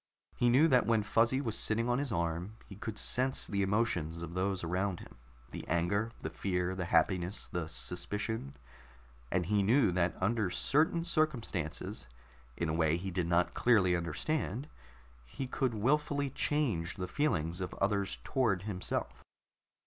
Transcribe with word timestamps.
He 0.35 0.49
knew 0.49 0.67
that 0.67 0.87
when 0.87 1.03
Fuzzy 1.03 1.41
was 1.41 1.55
sitting 1.55 1.87
on 1.87 1.99
his 1.99 2.11
arm 2.11 2.57
he 2.65 2.75
could 2.75 2.97
sense 2.97 3.45
the 3.45 3.61
emotions 3.61 4.23
of 4.23 4.33
those 4.33 4.63
around 4.63 4.99
him 4.99 5.17
the 5.51 5.63
anger, 5.67 6.09
the 6.21 6.31
fear, 6.31 6.73
the 6.73 6.85
happiness, 6.85 7.45
the 7.47 7.67
suspicion 7.69 8.57
and 9.31 9.45
he 9.45 9.61
knew 9.61 9.91
that 9.91 10.15
under 10.19 10.49
certain 10.49 11.03
circumstances, 11.05 12.07
in 12.57 12.67
a 12.67 12.73
way 12.73 12.97
he 12.97 13.11
did 13.11 13.27
not 13.27 13.53
clearly 13.53 13.95
understand, 13.95 14.67
he 15.23 15.45
could 15.45 15.75
wilfully 15.75 16.31
change 16.31 16.95
the 16.95 17.07
feelings 17.07 17.61
of 17.61 17.75
others 17.75 18.17
toward 18.23 18.63
himself. 18.63 19.23